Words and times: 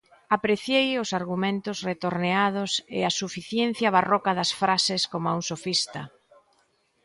Apreciei 0.37 0.89
os 1.03 1.09
argumentos 1.19 1.77
retorneados, 1.89 2.71
e 2.97 2.99
a 3.09 3.15
suficiencia 3.21 3.93
barroca 3.97 4.31
das 4.39 4.51
frases, 4.59 5.01
coma 5.11 5.35
un 5.39 5.43
sofista. 5.49 6.01